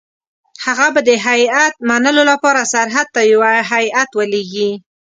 هغه 0.65 0.87
به 0.93 1.01
د 1.09 1.11
هیات 1.27 1.73
منلو 1.89 2.23
لپاره 2.31 2.61
سرحد 2.73 3.07
ته 3.15 3.21
یو 3.31 3.41
هیات 3.71 4.09
ولېږي. 4.13 4.71